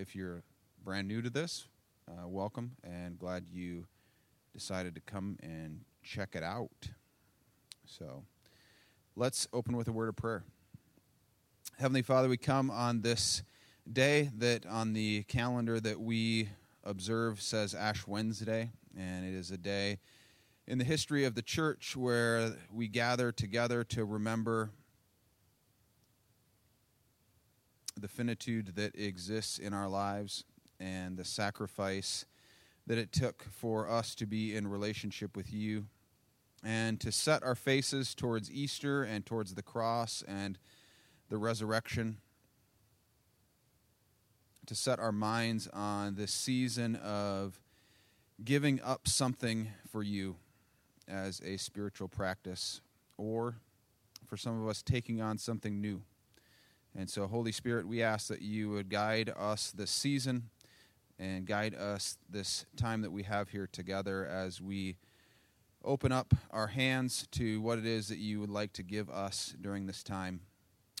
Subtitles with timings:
[0.00, 0.44] If you're
[0.84, 1.66] brand new to this,
[2.06, 3.88] uh, welcome and glad you
[4.54, 6.90] decided to come and check it out.
[7.84, 8.22] So
[9.16, 10.44] let's open with a word of prayer.
[11.80, 13.42] Heavenly Father, we come on this
[13.92, 16.50] day that on the calendar that we
[16.84, 19.98] observe says Ash Wednesday, and it is a day
[20.68, 24.70] in the history of the church where we gather together to remember
[28.00, 30.44] the finitude that exists in our lives
[30.80, 32.26] and the sacrifice
[32.86, 35.86] that it took for us to be in relationship with you
[36.64, 40.58] and to set our faces towards Easter and towards the cross and
[41.28, 42.18] the resurrection,
[44.66, 47.60] to set our minds on this season of
[48.44, 50.36] giving up something for you
[51.06, 52.80] as a spiritual practice,
[53.16, 53.56] or
[54.26, 56.02] for some of us, taking on something new.
[56.98, 60.50] And so, Holy Spirit, we ask that you would guide us this season
[61.16, 64.96] and guide us this time that we have here together as we
[65.84, 69.54] open up our hands to what it is that you would like to give us
[69.60, 70.40] during this time,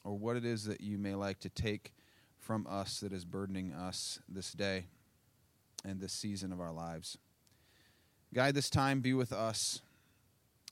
[0.04, 1.92] or what it is that you may like to take
[2.38, 4.84] from us that is burdening us this day
[5.84, 7.18] and this season of our lives.
[8.32, 9.80] Guide this time, be with us.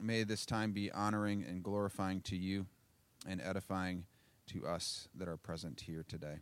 [0.01, 2.67] May this time be honoring and glorifying to you
[3.29, 4.05] and edifying
[4.47, 6.41] to us that are present here today.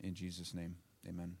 [0.00, 0.76] In Jesus' name,
[1.08, 1.36] amen.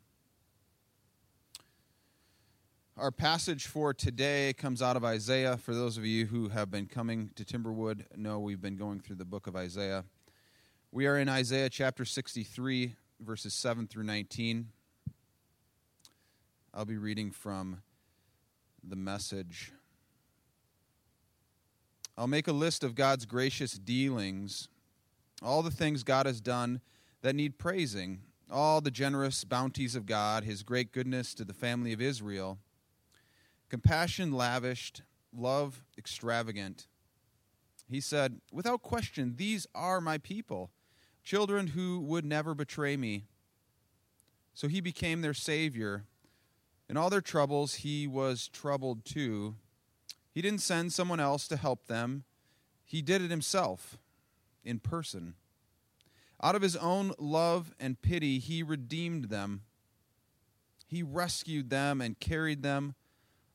[2.96, 5.58] Our passage for today comes out of Isaiah.
[5.58, 9.16] For those of you who have been coming to Timberwood, know we've been going through
[9.16, 10.04] the book of Isaiah.
[10.92, 14.68] We are in Isaiah chapter 63, verses 7 through 19.
[16.72, 17.82] I'll be reading from
[18.82, 19.72] the message.
[22.16, 24.68] I'll make a list of God's gracious dealings,
[25.42, 26.80] all the things God has done
[27.22, 28.20] that need praising,
[28.50, 32.58] all the generous bounties of God, his great goodness to the family of Israel,
[33.68, 36.86] compassion lavished, love extravagant.
[37.88, 40.70] He said, Without question, these are my people,
[41.22, 43.24] children who would never betray me.
[44.54, 46.04] So he became their Savior.
[46.88, 49.56] In all their troubles, he was troubled too.
[50.32, 52.24] He didn't send someone else to help them,
[52.84, 53.98] he did it himself
[54.66, 55.34] in person.
[56.42, 59.62] Out of his own love and pity, he redeemed them.
[60.86, 62.94] He rescued them and carried them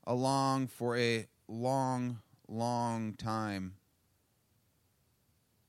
[0.04, 2.18] along for a long,
[2.48, 3.74] long time.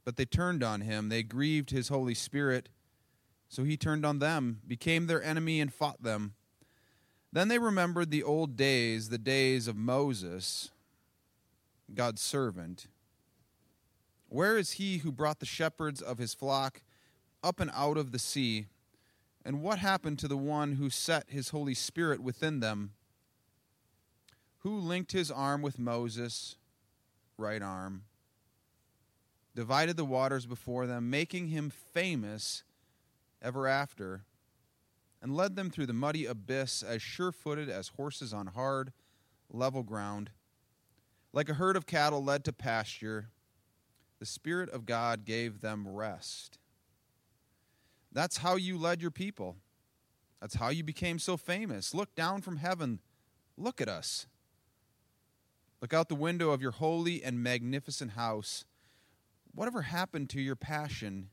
[0.05, 1.09] But they turned on him.
[1.09, 2.69] They grieved his Holy Spirit.
[3.47, 6.33] So he turned on them, became their enemy, and fought them.
[7.31, 10.71] Then they remembered the old days, the days of Moses,
[11.93, 12.87] God's servant.
[14.33, 16.81] Where is he who brought the shepherds of his flock
[17.43, 18.65] up and out of the sea?
[19.45, 22.93] And what happened to the one who set his Holy Spirit within them?
[24.61, 26.55] Who linked his arm with Moses'
[27.37, 28.05] right arm,
[29.53, 32.63] divided the waters before them, making him famous
[33.39, 34.23] ever after,
[35.21, 38.93] and led them through the muddy abyss as sure footed as horses on hard,
[39.51, 40.31] level ground?
[41.33, 43.29] Like a herd of cattle led to pasture,
[44.23, 46.57] the Spirit of God gave them rest.
[48.13, 49.57] That's how you led your people.
[50.39, 51.93] That's how you became so famous.
[51.93, 52.99] Look down from heaven.
[53.57, 54.27] Look at us.
[55.81, 58.63] Look out the window of your holy and magnificent house.
[59.53, 61.27] Whatever happened to your passion,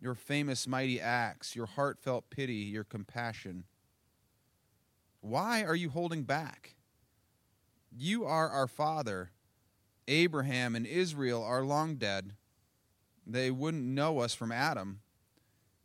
[0.00, 3.62] your famous mighty acts, your heartfelt pity, your compassion?
[5.20, 6.74] Why are you holding back?
[7.96, 9.30] You are our father.
[10.08, 12.32] Abraham and Israel are long dead.
[13.26, 15.00] They wouldn't know us from Adam.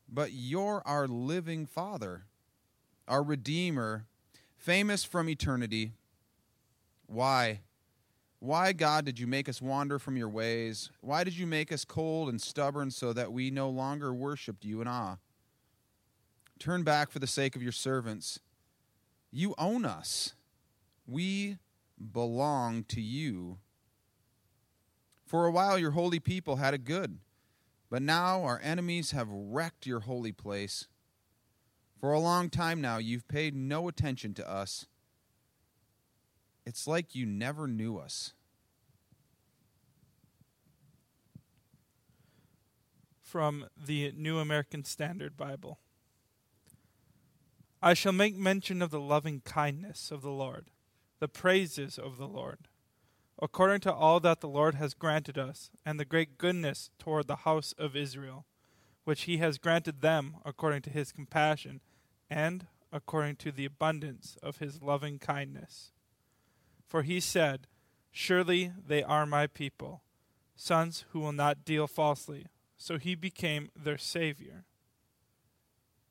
[0.09, 2.23] But you're our living father,
[3.07, 4.05] our Redeemer,
[4.55, 5.91] famous from eternity.
[7.07, 7.61] Why?
[8.39, 10.91] Why, God, did you make us wander from your ways?
[11.01, 14.81] Why did you make us cold and stubborn so that we no longer worshiped you
[14.81, 15.17] in awe?
[16.59, 18.39] Turn back for the sake of your servants.
[19.31, 20.33] You own us.
[21.07, 21.57] We
[22.11, 23.57] belong to you.
[25.27, 27.19] For a while, your holy people had it good,
[27.89, 30.87] but now our enemies have wrecked your holy place.
[31.99, 34.85] For a long time now, you've paid no attention to us.
[36.65, 38.33] It's like you never knew us.
[43.21, 45.79] From the New American Standard Bible
[47.81, 50.71] I shall make mention of the loving kindness of the Lord
[51.19, 52.69] the praises of the Lord,
[53.41, 57.37] according to all that the Lord has granted us, and the great goodness toward the
[57.37, 58.45] house of Israel,
[59.03, 61.81] which he has granted them according to his compassion
[62.29, 65.91] and according to the abundance of his loving kindness.
[66.85, 67.67] For he said,
[68.11, 70.01] Surely they are my people,
[70.55, 72.47] sons who will not deal falsely.
[72.77, 74.65] So he became their Savior.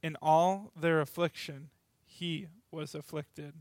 [0.03, 1.71] In all their affliction,
[2.05, 3.55] he was afflicted,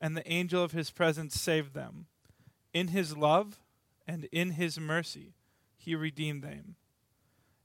[0.00, 2.06] and the angel of his presence saved them.
[2.72, 3.60] In his love
[4.06, 5.34] and in his mercy,
[5.76, 6.76] he redeemed them.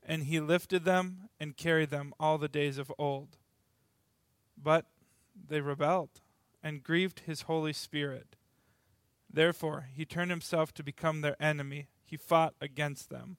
[0.04, 3.38] And he lifted them and carried them all the days of old.
[4.62, 4.86] But
[5.36, 6.22] they rebelled
[6.64, 8.36] and grieved his Holy Spirit.
[9.32, 11.88] Therefore, he turned himself to become their enemy.
[12.06, 13.38] He fought against them.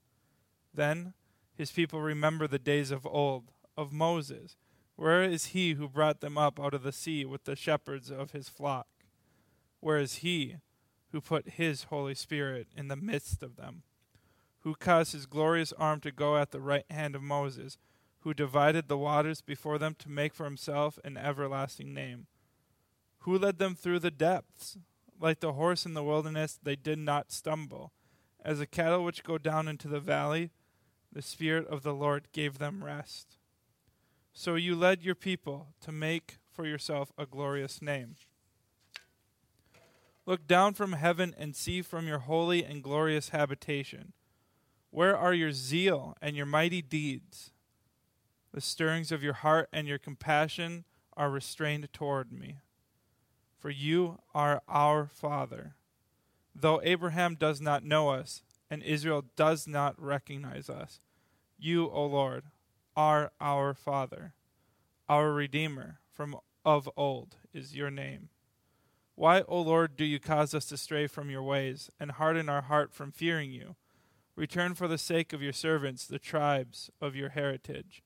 [0.74, 1.14] Then
[1.54, 4.56] his people remember the days of old, of Moses.
[4.96, 8.32] Where is he who brought them up out of the sea with the shepherds of
[8.32, 8.86] his flock?
[9.80, 10.56] Where is he
[11.12, 13.82] who put his Holy Spirit in the midst of them?
[14.60, 17.78] Who caused his glorious arm to go at the right hand of Moses?
[18.20, 22.26] who divided the waters before them to make for himself an everlasting name,
[23.20, 24.76] who led them through the depths.
[25.20, 27.92] Like the horse in the wilderness, they did not stumble.
[28.44, 30.50] As the cattle which go down into the valley,
[31.12, 33.38] the Spirit of the Lord gave them rest.
[34.32, 38.14] So you led your people to make for yourself a glorious name.
[40.28, 44.12] Look down from heaven and see from your holy and glorious habitation.
[44.90, 47.50] Where are your zeal and your mighty deeds?
[48.52, 50.84] The stirrings of your heart and your compassion
[51.16, 52.58] are restrained toward me.
[53.58, 55.76] For you are our Father.
[56.54, 61.00] Though Abraham does not know us, and Israel does not recognize us,
[61.58, 62.44] you, O Lord,
[62.94, 64.34] are our Father.
[65.08, 66.36] Our Redeemer from
[66.66, 68.28] of old is your name.
[69.18, 72.62] Why, O Lord, do you cause us to stray from your ways, and harden our
[72.62, 73.74] heart from fearing you?
[74.36, 78.04] Return for the sake of your servants, the tribes of your heritage.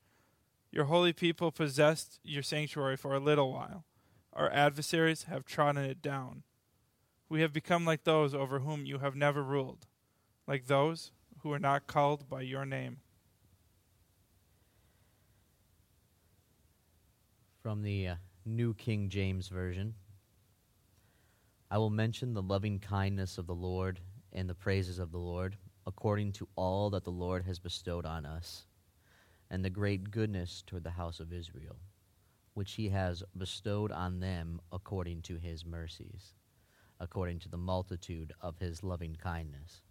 [0.71, 3.85] Your holy people possessed your sanctuary for a little while.
[4.33, 6.41] Our adversaries have trodden it down.
[7.29, 9.85] We have become like those over whom you have never ruled,
[10.47, 11.11] like those
[11.43, 13.01] who are not called by your name.
[17.61, 18.15] From the uh,
[18.47, 19.93] New King James Version
[21.73, 23.99] I will mention the loving kindness of the Lord
[24.31, 28.27] and the praises of the Lord, according to all that the Lord has bestowed on
[28.27, 28.67] us
[29.49, 31.77] and the great goodness toward the house of Israel,
[32.53, 36.35] which he has bestowed on them according to his mercies,
[36.99, 39.81] according to the multitude of his loving kindness.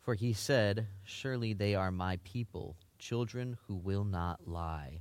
[0.00, 5.00] For he said, Surely they are my people, children who will not lie.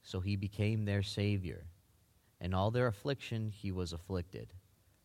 [0.00, 1.64] So he became their Savior.
[2.40, 4.54] In all their affliction he was afflicted,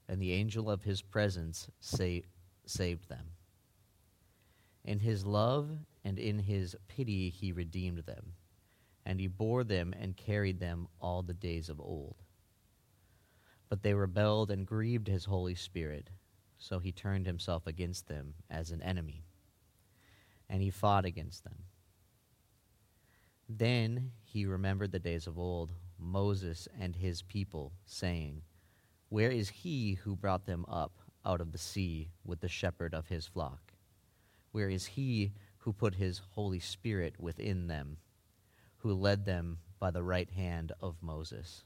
[0.08, 2.22] and the angel of his presence sa-
[2.66, 3.32] saved them.
[4.84, 5.70] In his love
[6.04, 8.34] and in his pity he redeemed them,
[9.06, 12.16] and he bore them and carried them all the days of old.
[13.68, 16.12] But they rebelled and grieved his Holy Spirit,
[16.58, 19.26] so he turned himself against them as an enemy,
[20.48, 21.64] and he fought against them.
[23.50, 28.42] Then he remembered the days of old, Moses and his people, saying,
[29.16, 33.08] Where is he who brought them up out of the sea with the shepherd of
[33.08, 33.72] his flock?
[34.52, 38.00] Where is he who put his Holy Spirit within them,
[38.80, 41.64] who led them by the right hand of Moses?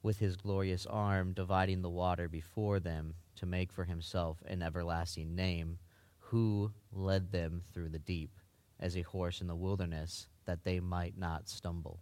[0.00, 5.34] With his glorious arm dividing the water before them to make for himself an everlasting
[5.34, 5.80] name,
[6.20, 8.38] who led them through the deep
[8.78, 11.98] as a horse in the wilderness, that they might not stumble.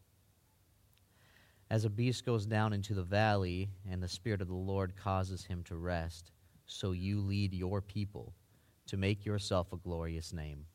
[1.71, 5.45] As a beast goes down into the valley, and the Spirit of the Lord causes
[5.45, 6.33] him to rest,
[6.67, 8.35] so you lead your people
[8.87, 10.67] to make yourself a glorious name.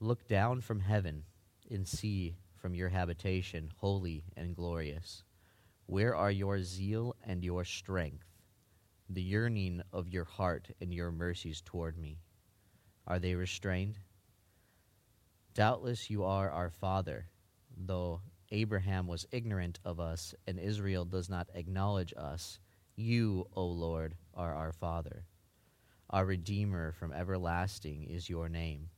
[0.00, 1.22] Look down from heaven
[1.70, 5.22] and see from your habitation, holy and glorious.
[5.86, 8.26] Where are your zeal and your strength,
[9.08, 12.18] the yearning of your heart and your mercies toward me?
[13.06, 14.00] Are they restrained?
[15.54, 17.28] Doubtless you are our father,
[17.76, 18.20] though
[18.50, 22.58] Abraham was ignorant of us and Israel does not acknowledge us.
[22.96, 25.24] You, O Lord, are our father.
[26.10, 28.88] Our Redeemer from everlasting is your name.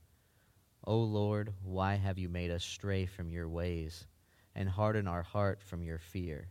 [0.85, 4.07] O Lord, why have you made us stray from your ways,
[4.55, 6.49] and harden our heart from your fear?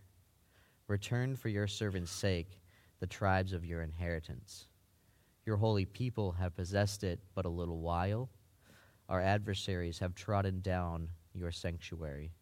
[0.88, 2.60] Return for your servant's sake
[3.00, 4.68] the tribes of your inheritance.
[5.46, 8.30] Your holy people have possessed it but a little while.
[9.08, 12.34] Our adversaries have trodden down your sanctuary.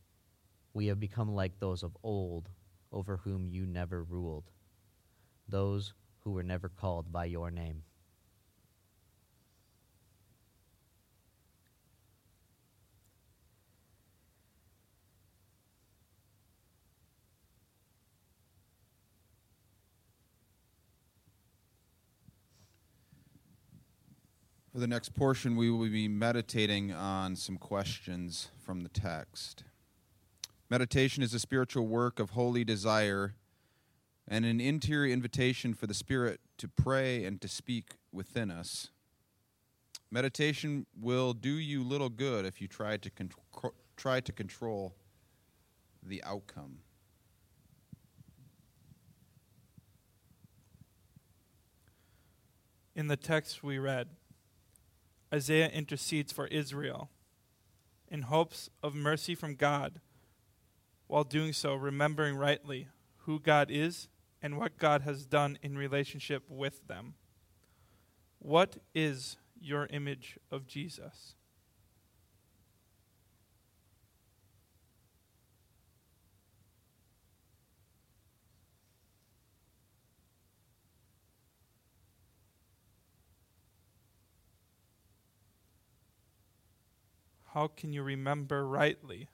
[0.77, 2.49] We have become like those of old,
[2.91, 4.51] over whom you never ruled,
[5.49, 7.81] those who were never called by your name.
[24.71, 29.63] For the next portion, we will be meditating on some questions from the text.
[30.69, 33.35] Meditation is a spiritual work of holy desire
[34.27, 38.89] and an interior invitation for the Spirit to pray and to speak within us.
[40.11, 43.31] Meditation will do you little good if you try to, con-
[43.95, 44.93] try to control
[46.03, 46.79] the outcome.
[52.93, 54.07] In the text we read,
[55.33, 57.09] Isaiah intercedes for Israel
[58.09, 59.99] in hopes of mercy from God,
[61.07, 62.87] while doing so, remembering rightly
[63.19, 64.07] who God is
[64.41, 67.15] and what God has done in relationship with them.
[68.39, 71.35] What is your image of Jesus?
[87.53, 89.29] How can you remember rightly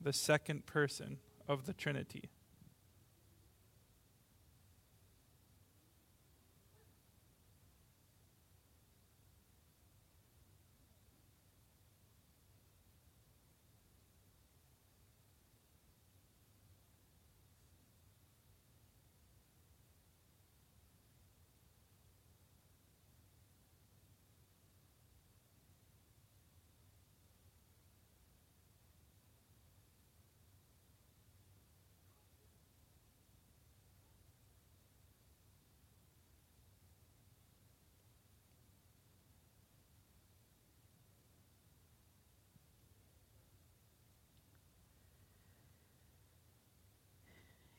[0.00, 2.30] the second person of the Trinity?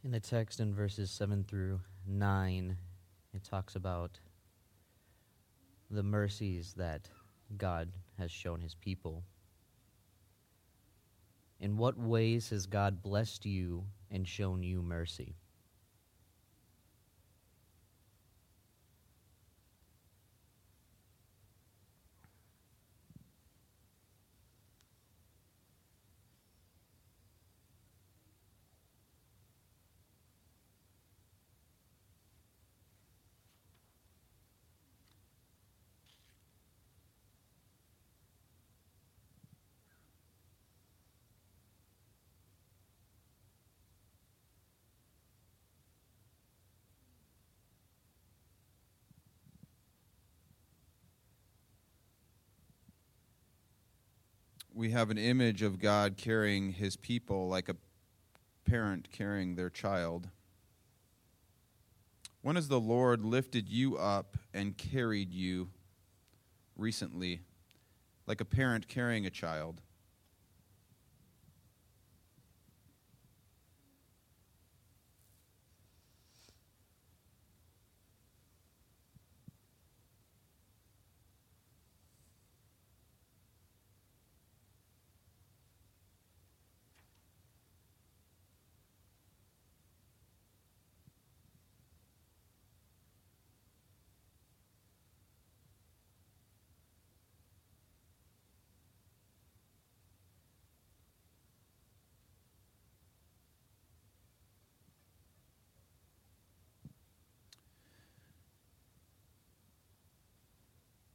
[0.04, 2.76] In the text in verses 7 through 9,
[3.36, 4.20] it talks about
[5.92, 7.08] the mercies that
[7.56, 9.24] God has shown his people.
[11.60, 15.36] In what ways has God blessed you and shown you mercy?
[54.74, 57.76] We have an image of God carrying his people like a
[58.66, 60.30] parent carrying their child.
[62.42, 65.70] When has the Lord lifted you up and carried you
[66.76, 67.42] recently,
[68.26, 69.82] like a parent carrying a child?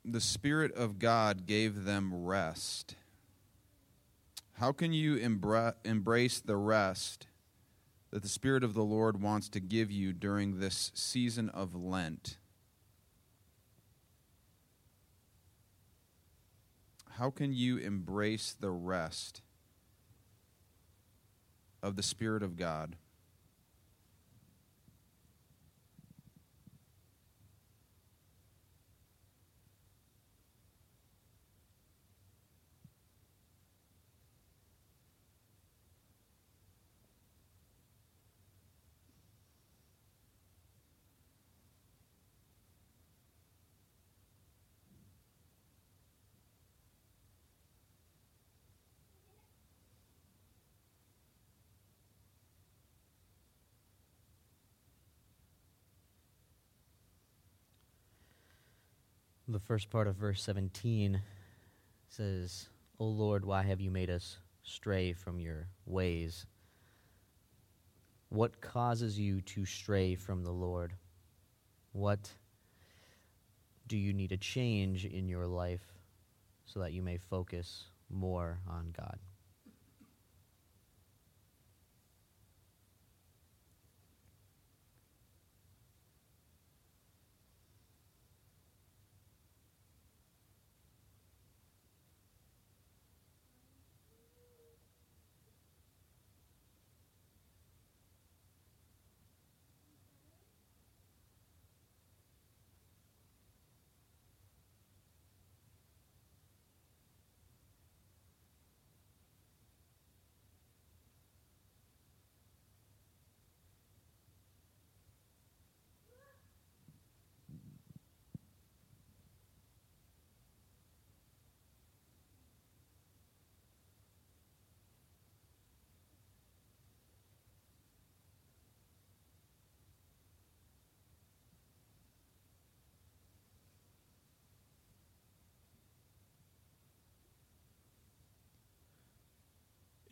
[0.08, 2.94] The Spirit of God gave them rest.
[4.54, 7.26] How can you embra- embrace the rest
[8.10, 12.38] that the Spirit of the Lord wants to give you during this season of Lent?
[17.18, 19.42] How can you embrace the rest
[21.82, 22.94] of the Spirit of God?
[59.48, 61.22] The first part of verse 17
[62.08, 66.46] says, O Lord, why have you made us stray from your ways?
[68.28, 70.94] What causes you to stray from the Lord?
[71.92, 72.28] What
[73.86, 75.94] do you need a change in your life
[76.64, 79.20] so that you may focus more on God?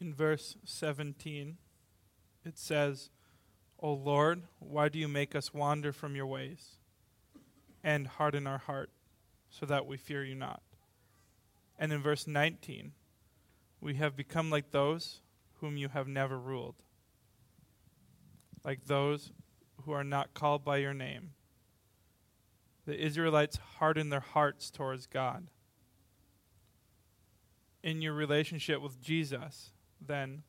[0.04, 1.56] In verse 17,
[2.44, 3.08] it says,
[3.78, 6.76] O Lord, why do you make us wander from your ways
[7.82, 8.90] and harden our heart
[9.48, 10.60] so that we fear you not?
[11.78, 12.92] And in verse 19,
[13.80, 15.22] we have become like those
[15.60, 16.76] whom you have never ruled,
[18.62, 19.32] like those
[19.84, 21.30] who are not called by your name.
[22.84, 25.46] The Israelites hardened their hearts towards God.
[27.82, 29.70] In your relationship with Jesus,
[30.06, 30.42] then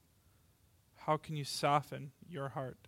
[0.96, 2.88] how can you soften your heart?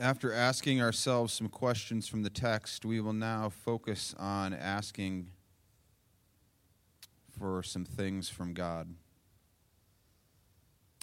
[0.00, 5.28] After asking ourselves some questions from the text, we will now focus on asking
[7.38, 8.94] for some things from God.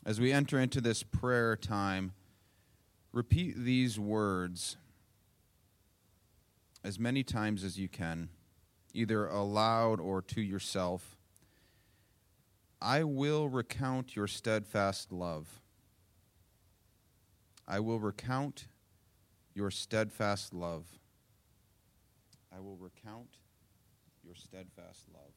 [0.04, 2.14] As we enter into this prayer time,
[3.12, 4.78] repeat these words
[6.84, 8.30] as many times as you can,
[8.96, 11.18] either aloud or to yourself.
[12.82, 15.62] I will recount your steadfast love.
[17.68, 18.66] I will recount
[19.58, 20.86] your steadfast love.
[22.56, 23.38] I will recount
[24.24, 25.34] your steadfast love.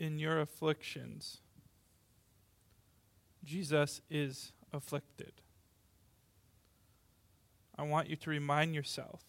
[0.00, 1.42] In your afflictions,
[3.44, 5.32] Jesus is afflicted.
[7.76, 9.20] I want you to remind yourself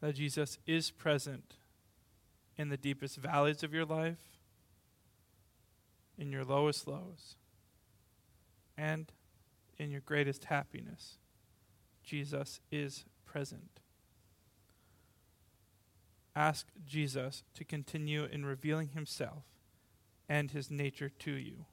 [0.00, 1.54] that Jesus is present
[2.58, 4.40] in the deepest valleys of your life,
[6.18, 7.36] in your lowest lows,
[8.76, 9.12] and
[9.78, 11.18] in your greatest happiness.
[12.02, 13.80] Jesus is present.
[16.34, 19.44] Ask Jesus to continue in revealing himself
[20.30, 21.66] and his nature to you.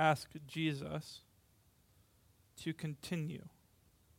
[0.00, 1.20] Ask Jesus
[2.62, 3.44] to continue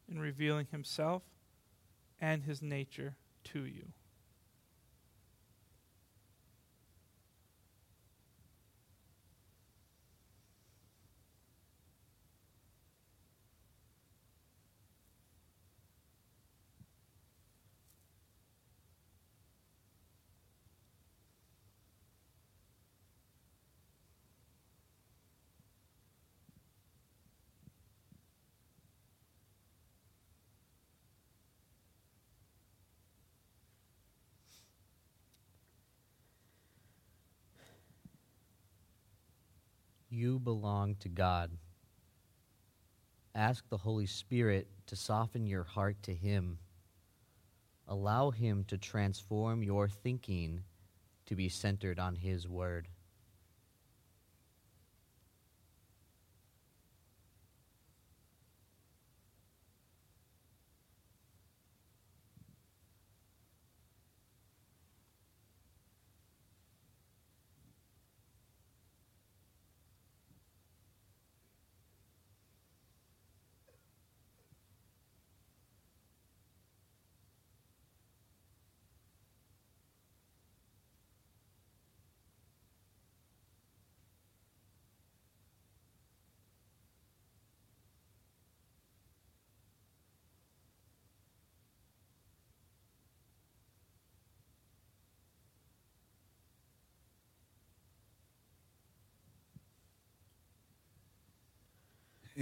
[0.08, 1.24] in revealing himself
[2.20, 3.88] and his nature to you.
[40.14, 41.52] You belong to God.
[43.34, 46.60] Ask the Holy Spirit to soften your heart to Him.
[47.88, 50.64] Allow Him to transform your thinking
[51.28, 52.90] to be centered on His Word.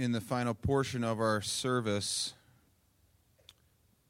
[0.00, 2.32] In the final portion of our service,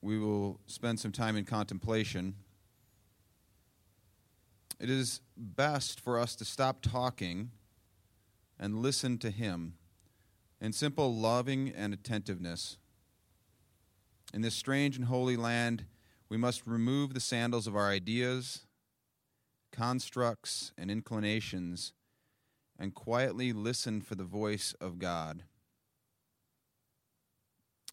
[0.00, 2.32] we will spend some time in contemplation.
[4.78, 7.50] It is best for us to stop talking
[8.56, 9.74] and listen to Him
[10.60, 12.76] in simple loving and attentiveness.
[14.32, 15.86] In this strange and holy land,
[16.28, 18.64] we must remove the sandals of our ideas,
[19.72, 21.94] constructs, and inclinations
[22.78, 25.42] and quietly listen for the voice of God.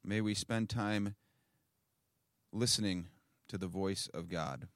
[0.08, 1.16] May we spend time
[2.54, 3.08] listening
[3.50, 4.70] to the voice of God.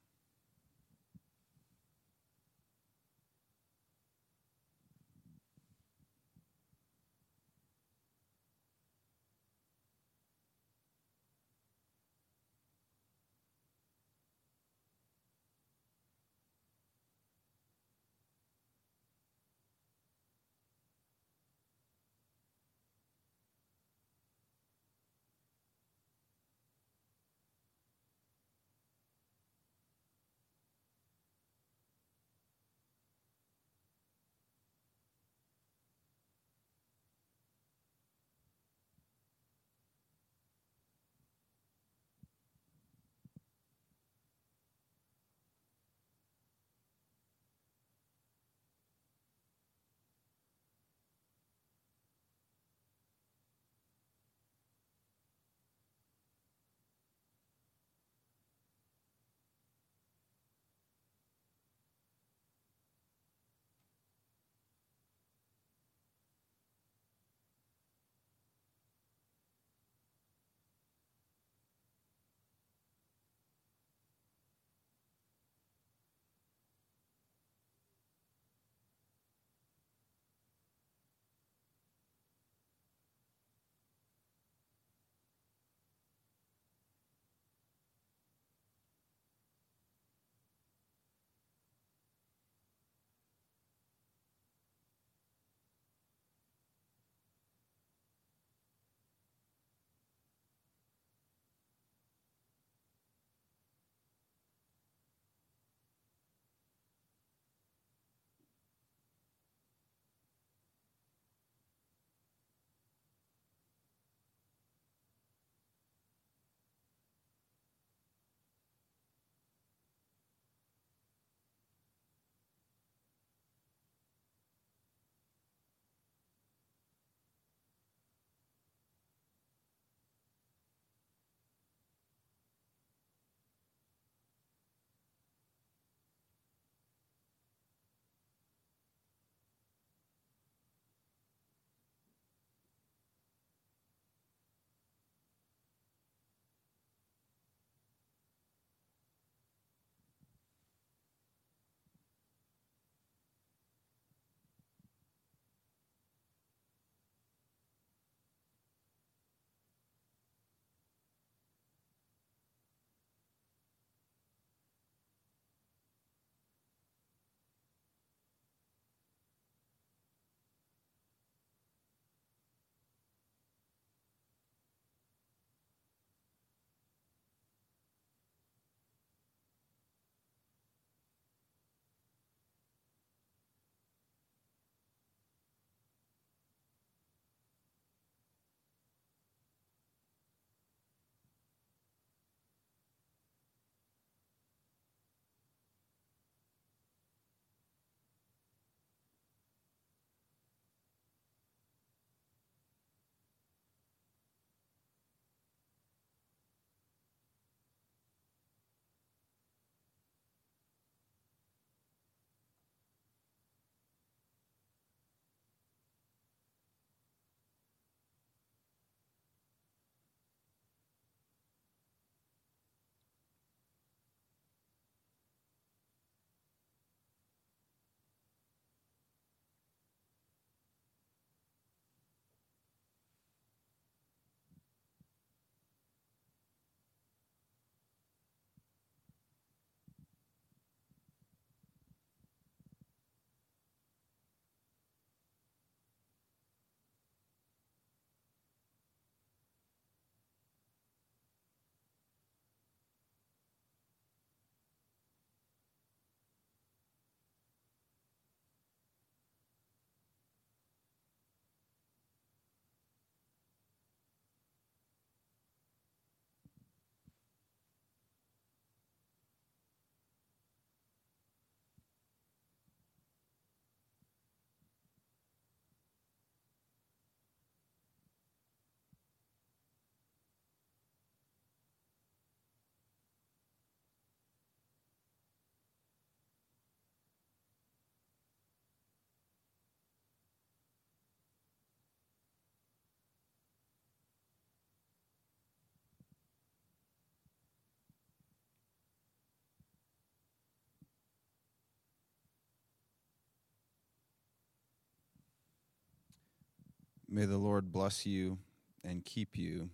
[307.14, 308.38] May the Lord bless you
[308.82, 309.68] and keep you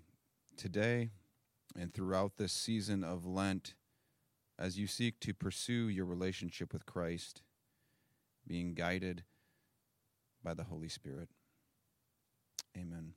[0.57, 1.11] today
[1.79, 3.77] and throughout this season of Lent
[4.59, 7.43] as you seek to pursue your relationship with Christ,
[8.45, 9.23] being guided
[10.43, 11.29] by the Holy Spirit.
[12.77, 13.13] Amen.